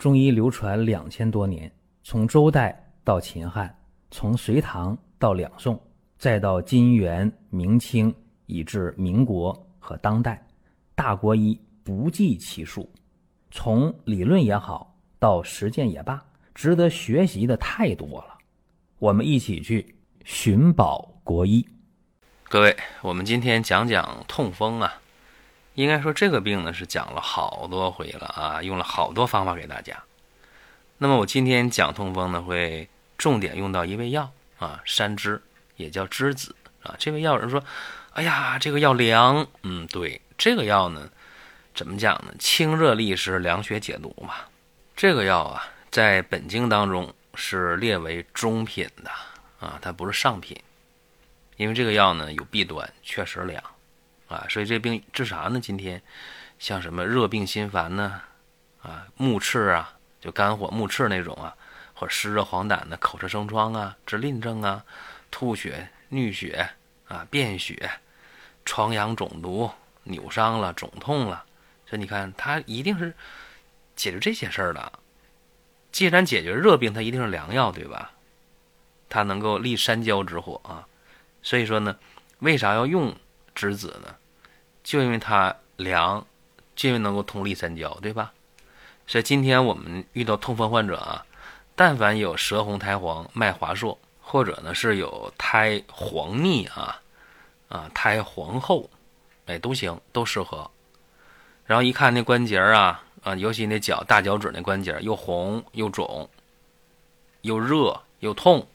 [0.00, 1.70] 中医流传两千多年，
[2.02, 3.78] 从周代到秦汉，
[4.10, 5.78] 从隋唐到两宋，
[6.16, 8.12] 再到金元明清，
[8.46, 10.42] 以至民国和当代，
[10.94, 12.90] 大国医不计其数。
[13.50, 16.24] 从理论也好，到实践也罢，
[16.54, 18.38] 值得学习的太多了。
[19.00, 21.62] 我们一起去寻宝国医。
[22.44, 24.94] 各位，我们今天讲讲痛风啊。
[25.74, 29.96] 应该说这个病呢是讲了好多回了啊，用了好多方法给大家。
[30.98, 35.40] 那么我今天讲痛风呢，会重点用到一味药啊，山栀，
[35.76, 36.94] 也叫栀子啊。
[36.98, 37.62] 这味药人说，
[38.12, 39.46] 哎呀，这个药凉。
[39.62, 41.08] 嗯，对，这个药呢，
[41.74, 42.34] 怎么讲呢？
[42.38, 44.34] 清热利湿，凉血解毒嘛。
[44.94, 49.10] 这个药啊，在本经当中是列为中品的
[49.60, 50.60] 啊，它不是上品，
[51.56, 53.62] 因为这个药呢有弊端，确实凉。
[54.30, 55.60] 啊，所以这病治啥呢？
[55.60, 56.00] 今天
[56.58, 58.22] 像什么热病心烦呢？
[58.80, 61.54] 啊，目赤啊，就肝火目赤那种啊，
[61.92, 64.84] 或者湿热黄疸的口舌生疮啊，治淋症啊，
[65.32, 66.70] 吐血、衄血
[67.08, 67.90] 啊，便血、
[68.64, 69.68] 疮疡肿毒、
[70.04, 71.44] 扭伤了、肿痛了，
[71.86, 73.12] 所以你看，它一定是
[73.96, 74.92] 解决这些事儿的。
[75.90, 78.12] 既然解决热病，它一定是良药，对吧？
[79.08, 80.86] 它能够利山焦之火啊。
[81.42, 81.96] 所以说呢，
[82.38, 83.14] 为啥要用
[83.56, 84.14] 栀子呢？
[84.82, 86.26] 就因为它凉，
[86.74, 88.32] 就因为能够通利三焦，对吧？
[89.06, 91.26] 所以今天我们遇到痛风患者啊，
[91.74, 97.00] 但凡有舌红苔黄、脉滑数，或者呢是有苔黄腻啊，
[97.68, 98.88] 啊苔黄厚，
[99.46, 100.70] 哎都行，都适合。
[101.66, 106.28] 然后一看那关节啊，啊尤其那脚大脚趾那关节又红又肿，
[107.42, 108.66] 又热又痛，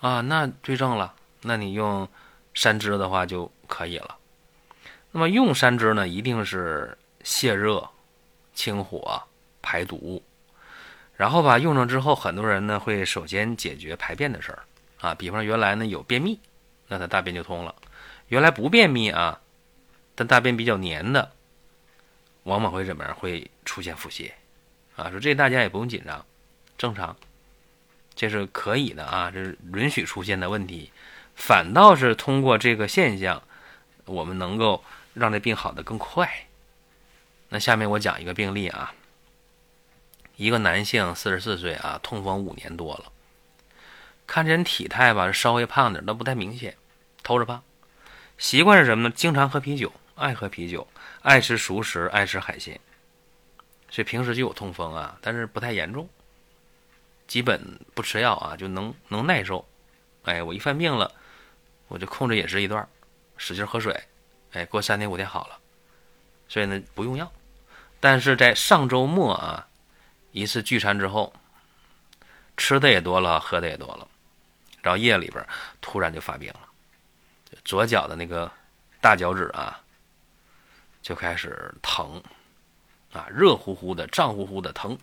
[0.00, 2.08] 啊那对症了，那你用
[2.54, 4.16] 山栀的话就可以了。
[5.12, 7.88] 那么用山栀呢，一定是泻热、
[8.54, 9.22] 清火、
[9.60, 10.22] 排毒。
[11.16, 14.62] 然后吧，用上之后，很多人呢会首先解决排便的事儿
[15.00, 15.14] 啊。
[15.14, 16.38] 比方说原来呢有便秘，
[16.88, 17.74] 那他大便就通了；
[18.28, 19.40] 原来不便秘啊，
[20.14, 21.32] 但大便比较黏的，
[22.44, 23.14] 往往会怎么样？
[23.14, 24.30] 会出现腹泻
[24.96, 25.10] 啊。
[25.10, 26.24] 说这大家也不用紧张，
[26.78, 27.14] 正常，
[28.14, 30.90] 这是可以的啊，这是允许出现的问题。
[31.34, 33.42] 反倒是通过这个现象，
[34.04, 34.84] 我们能够。
[35.14, 36.46] 让这病好的更快。
[37.48, 38.94] 那下面我讲一个病例啊，
[40.36, 43.12] 一个男性，四十四岁啊，痛风五年多了，
[44.26, 46.76] 看这人体态吧，稍微胖点，都不太明显，
[47.22, 47.62] 偷着胖。
[48.38, 49.14] 习惯是什么呢？
[49.14, 50.86] 经常喝啤酒，爱喝啤酒，
[51.22, 52.80] 爱吃熟食，爱吃海鲜，
[53.90, 56.08] 所以平时就有痛风啊，但是不太严重，
[57.26, 59.68] 基本不吃药啊，就能能耐受。
[60.22, 61.12] 哎，我一犯病了，
[61.88, 62.88] 我就控制饮食一段，
[63.36, 64.00] 使劲喝水。
[64.52, 65.58] 哎，过三天五天好了，
[66.48, 67.30] 所以呢不用药，
[68.00, 69.68] 但是在上周末啊，
[70.32, 71.32] 一次聚餐之后，
[72.56, 74.08] 吃的也多了，喝的也多了，
[74.82, 75.46] 然后夜里边
[75.80, 76.60] 突然就发病了，
[77.64, 78.50] 左脚的那个
[79.00, 79.80] 大脚趾啊
[81.00, 82.20] 就开始疼，
[83.12, 84.98] 啊热乎乎的、胀乎乎的疼，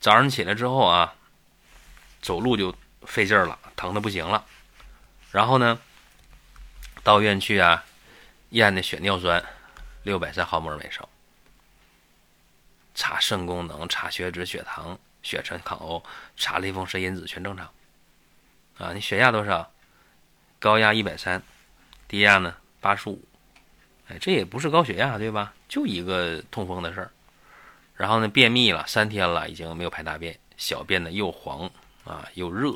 [0.00, 1.14] 早上起来之后啊，
[2.22, 4.46] 走路就费劲儿了，疼的不行了，
[5.30, 5.78] 然后呢
[7.02, 7.84] 到医院去啊。
[8.50, 9.44] 验的血尿酸
[10.02, 11.06] 六百三毫摩尔每升，
[12.94, 16.02] 查肾功能、查血脂、血糖、血沉、抗 O、
[16.36, 17.70] 查类风湿因子全正常。
[18.78, 19.70] 啊，你血压多少？
[20.58, 21.42] 高压一百三，
[22.08, 23.22] 低压呢八十五。
[24.08, 25.54] 哎，这也不是高血压对吧？
[25.68, 27.10] 就一个痛风的事儿。
[27.94, 31.70] 然后呢，便秘了三天了，已经没有排大便，小便呢又黄
[32.04, 32.74] 啊又热。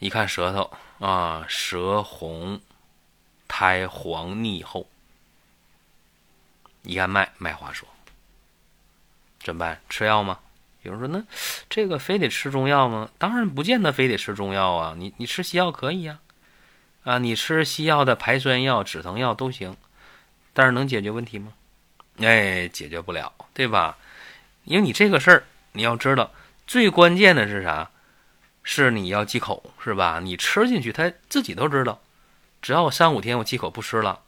[0.00, 2.60] 一看舌头啊，舌红。
[3.54, 4.88] 苔黄腻厚，
[6.84, 7.86] 一按脉，脉滑数，
[9.42, 9.78] 怎么办？
[9.90, 10.38] 吃药吗？
[10.80, 11.22] 有人说，那
[11.68, 13.10] 这个非得吃中药吗？
[13.18, 16.18] 当然不见得非得吃中药啊，你你吃西药可以呀，
[17.04, 19.76] 啊，你吃西药的排酸药、止疼药都行，
[20.54, 21.52] 但是能解决问题吗？
[22.20, 23.98] 哎，解决不了，对吧？
[24.64, 26.32] 因为你这个事儿，你要知道，
[26.66, 27.90] 最关键的是啥？
[28.62, 30.20] 是你要忌口，是吧？
[30.20, 32.00] 你吃进去，他自己都知道。
[32.62, 34.20] 只要我三五天我忌口不吃了，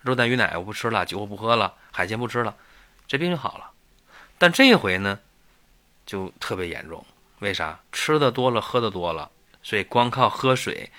[0.00, 2.56] 肉蛋鱼奶我不吃了，酒我不喝了，海鲜不吃了，
[3.06, 3.70] 这病就好了。
[4.38, 5.20] 但这回呢，
[6.06, 7.04] 就特别严重。
[7.40, 7.78] 为啥？
[7.92, 9.30] 吃的多了，喝的多了，
[9.62, 10.90] 所以光靠喝水、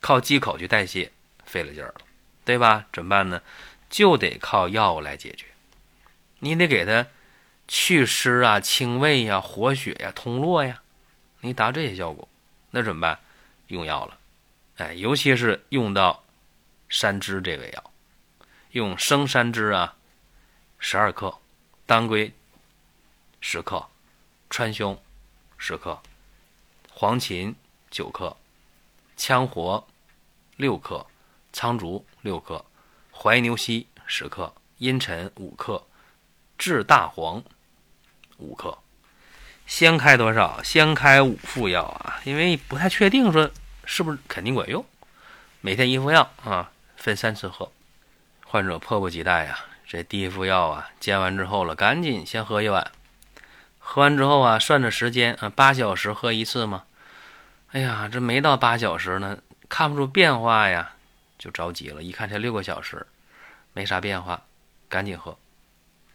[0.00, 1.12] 靠忌口去代谢，
[1.44, 1.94] 费了劲儿了，
[2.44, 2.86] 对吧？
[2.92, 3.40] 怎么办呢？
[3.88, 5.46] 就得靠药物来解决。
[6.40, 7.06] 你得给他
[7.68, 10.82] 祛湿啊、清胃呀、活血呀、通络呀，
[11.40, 12.28] 你达这些效果，
[12.72, 13.20] 那怎么办？
[13.68, 14.18] 用药了。
[14.76, 16.22] 哎，尤其是用到
[16.88, 17.90] 山栀这味药，
[18.72, 19.96] 用生山栀啊，
[20.78, 21.38] 十二克，
[21.86, 22.32] 当归
[23.40, 23.86] 十克，
[24.50, 24.98] 川芎
[25.56, 26.02] 十克，
[26.90, 27.54] 黄芩
[27.90, 28.36] 九克，
[29.16, 29.86] 羌活
[30.56, 31.06] 六克，
[31.52, 32.64] 苍竹六克，
[33.10, 35.86] 怀牛膝十克，茵陈五克，
[36.58, 37.42] 炙大黄
[38.36, 38.76] 五克。
[39.66, 40.62] 先开多少？
[40.62, 43.50] 先开五副药啊，因为不太确定说
[43.86, 44.84] 是不是肯定管用。
[45.62, 47.72] 每天一副药啊，分三次喝。
[48.44, 52.92] 患者迫不及待呀，这第一副药啊，煎完之后了，赶紧先喝一碗。
[53.78, 56.84] 喝完之后啊，算着时间啊，八小时喝一次嘛。
[57.70, 59.38] 哎呀，这没到八小时呢，
[59.68, 60.92] 看不出变化呀，
[61.38, 62.02] 就着急了。
[62.02, 63.06] 一看才六个小时，
[63.72, 64.42] 没啥变化，
[64.88, 65.38] 赶紧喝，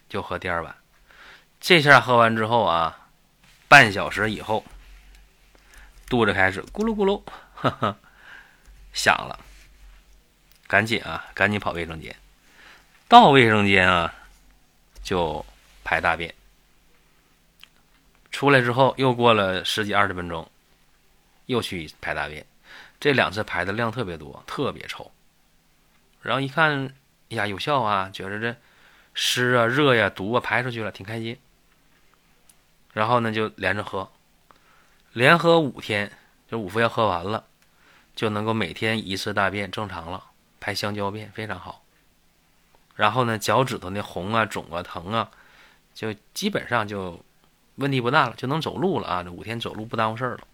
[0.07, 0.75] 就喝第二碗。
[1.59, 2.97] 这下喝完之后啊。
[3.67, 4.65] 半小时以后，
[6.09, 7.21] 肚子开始咕噜咕噜，
[7.61, 7.97] 呵呵，
[8.91, 9.39] 响了。
[10.67, 12.15] 赶紧啊，赶紧跑卫生间。
[13.07, 14.13] 到卫生间啊，
[15.03, 15.45] 就
[15.83, 16.33] 排大便。
[18.31, 20.49] 出来之后，又过了十几二十分钟，
[21.45, 22.45] 又去排大便。
[22.99, 25.11] 这两次排的量特别多，特别臭。
[26.21, 26.95] 然后一看，
[27.29, 28.55] 呀，有效啊，觉得这
[29.13, 31.37] 湿啊、热呀、毒啊排出去了，挺开心。
[32.93, 34.09] 然后呢，就连着喝，
[35.11, 36.11] 连喝五天，
[36.49, 37.45] 就五副药喝完了，
[38.15, 40.23] 就能够每天一次大便正常了，
[40.59, 41.83] 排香蕉便非常好。
[42.95, 45.31] 然后呢，脚趾头那红啊、肿啊、疼啊，
[45.93, 47.23] 就基本上就
[47.75, 49.23] 问题不大了，就能走路了啊！
[49.23, 50.47] 这五天走路不耽误事儿了。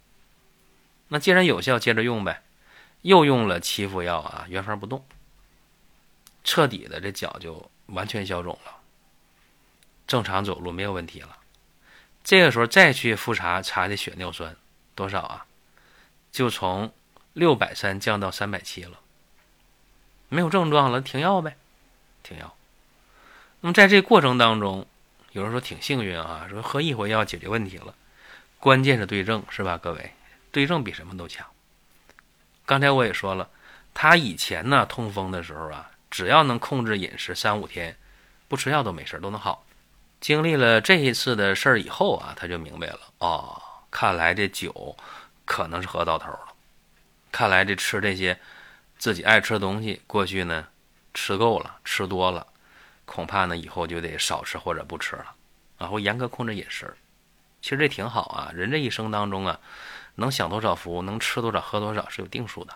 [1.09, 2.43] 那既然有效，接着用呗。
[3.03, 5.05] 又用了七副药啊，原封不动，
[6.43, 8.75] 彻底的这脚就完全消肿了，
[10.07, 11.37] 正常走路没有问题了。
[12.23, 14.53] 这个时候再去复查查的血尿酸
[14.95, 15.45] 多少啊？
[16.31, 16.91] 就从
[17.37, 18.99] 六百三降到三百七了。
[20.27, 21.55] 没有症状了，停药呗，
[22.23, 22.55] 停药。
[23.61, 24.87] 那么在这过程当中，
[25.33, 27.93] 有人说挺幸运啊，说喝一回药解决问题了。
[28.59, 29.77] 关键是对症是吧？
[29.77, 30.13] 各位，
[30.51, 31.45] 对症比什么都强。
[32.65, 33.47] 刚才我也说了，
[33.93, 37.95] 他以前呢痛风的时候啊，只要能控制饮食三五天，
[38.47, 39.63] 不吃药都没事，都能好。
[40.19, 43.61] 经历了这一次的事儿以后啊，他就明白了哦，
[43.91, 44.97] 看来这酒
[45.45, 46.47] 可能是喝到头了。
[47.31, 48.39] 看来这吃这些
[48.97, 50.67] 自己爱吃的东西，过去呢
[51.13, 52.45] 吃够了，吃多了，
[53.05, 55.35] 恐怕呢以后就得少吃或者不吃了，
[55.77, 56.93] 然后严格控制饮食。
[57.61, 59.59] 其实这挺好啊，人这一生当中啊，
[60.15, 62.73] 能享多少福，能吃多少喝多少是有定数的，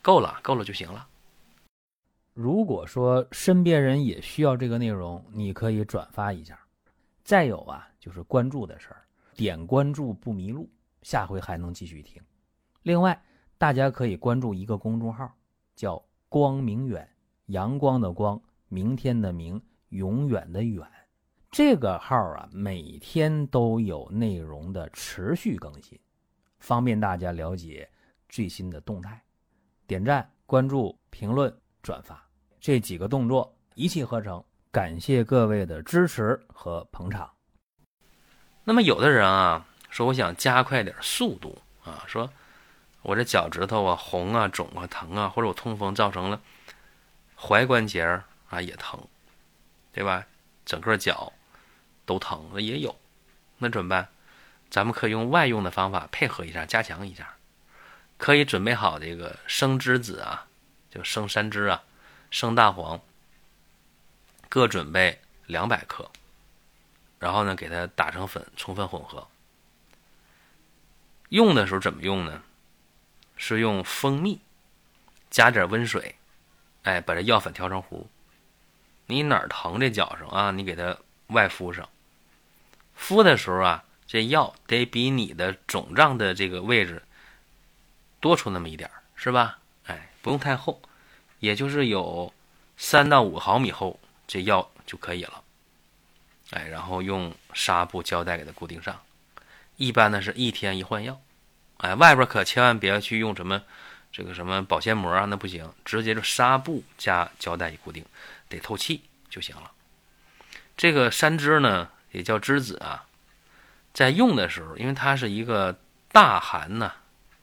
[0.00, 1.06] 够了，够了就行了。
[2.34, 6.58] 如果说身边人也需要这个内容，你可以转发一下。
[7.24, 9.02] 再有啊，就是关注的事儿，
[9.34, 10.70] 点关注不迷路，
[11.02, 12.22] 下回还能继续听。
[12.82, 13.22] 另外，
[13.58, 15.30] 大家可以关注一个公众号，
[15.74, 17.08] 叫“光明远”，
[17.46, 19.60] 阳光的光，明天的明，
[19.90, 20.86] 永远的远。
[21.50, 25.98] 这个号啊，每天都有内容的持续更新，
[26.60, 27.88] 方便大家了解
[28.28, 29.20] 最新的动态。
[29.86, 31.52] 点赞、关注、评论、
[31.82, 32.22] 转发。
[32.60, 37.30] 这几个动作一气呵成，感谢各位的支持和捧场。
[38.64, 42.30] 那么有的人啊说，我想加快点速度啊，说
[43.08, 46.42] 我这脚趾头啊红啊肿啊疼啊，或者我痛风造成了
[47.38, 48.04] 踝关节
[48.50, 49.00] 啊也疼，
[49.94, 50.26] 对吧？
[50.66, 51.32] 整个脚
[52.04, 52.94] 都疼，那也有，
[53.56, 54.08] 那怎么办？
[54.68, 57.34] 咱们可以用外用的方法配合一下，加强一下。
[58.18, 60.46] 可以准备好这个生栀子啊，
[60.90, 61.82] 就生山栀啊。
[62.30, 63.00] 生大黄
[64.50, 66.10] 各准备两百克，
[67.18, 69.26] 然后呢，给它打成粉，充分混合。
[71.30, 72.42] 用的时候怎么用呢？
[73.38, 74.38] 是用蜂蜜
[75.30, 76.16] 加点温水，
[76.82, 78.06] 哎，把这药粉调成糊。
[79.06, 80.50] 你哪儿疼这脚上啊？
[80.50, 81.88] 你给它外敷上。
[82.94, 87.02] 敷的时候啊，这药得比你的肿胀的这个位置
[88.20, 89.60] 多出那么一点是吧？
[89.86, 90.82] 哎，不用太厚。
[91.38, 92.34] 也就是有
[92.76, 95.44] 三到五毫米厚，这药就可以了。
[96.50, 99.00] 哎，然后用纱布胶带给它固定上。
[99.76, 101.20] 一般呢是一天一换药。
[101.78, 103.62] 哎，外边可千万别去用什么
[104.12, 108.04] 这个什么保鲜膜啊，那不行，直接就纱布加胶带一固定，
[108.48, 109.70] 得透气就行了。
[110.76, 113.04] 这个山栀呢也叫栀子啊，
[113.92, 115.78] 在用的时候，因为它是一个
[116.12, 116.92] 大寒呢，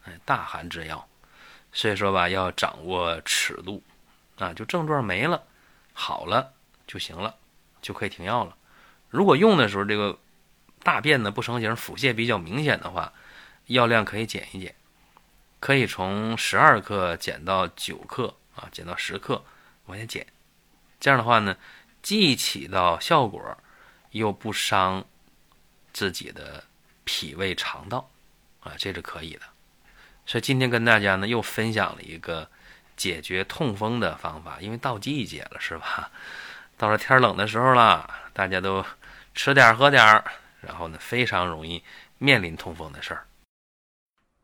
[0.05, 1.07] 哎，大寒之药。
[1.71, 3.83] 所以说吧，要掌握尺度，
[4.37, 5.43] 啊，就症状没了，
[5.91, 6.53] 好了
[6.87, 7.35] 就行了，
[7.81, 8.55] 就可以停药了。
[9.09, 10.17] 如果用的时候这个
[10.83, 13.11] 大便呢不成形，腹泻比较明显的话，
[13.67, 14.75] 药量可以减一减，
[15.59, 19.43] 可以从十二克减到九克啊，减到十克
[19.85, 20.25] 往下减。
[20.99, 21.57] 这样的话呢，
[22.01, 23.57] 既起到效果，
[24.11, 25.03] 又不伤
[25.93, 26.63] 自己的
[27.03, 28.09] 脾胃肠道
[28.61, 29.41] 啊，这是可以的。
[30.25, 32.49] 所以今天跟大家呢又分享了一个
[32.95, 36.11] 解决痛风的方法，因为到季节了是吧？
[36.77, 38.85] 到了天冷的时候了，大家都
[39.33, 40.23] 吃点喝点
[40.61, 41.83] 然后呢非常容易
[42.17, 43.25] 面临痛风的事儿。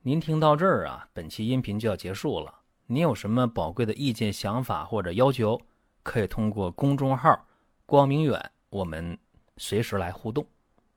[0.04, 2.52] 您听到这儿啊，本期音频就要结束了。
[2.88, 5.62] 您有什么宝贵的意见、想法或者要求，
[6.02, 7.46] 可以通过公众号
[7.86, 9.16] “光明远”我们
[9.58, 10.44] 随时来互动。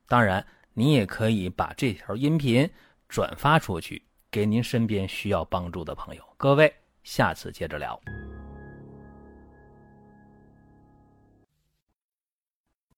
[0.08, 2.66] 当然，您也可以把这条音频
[3.06, 4.02] 转发出去。
[4.30, 8.00] 给您身边需要帮助的朋友，各位，下次接着聊。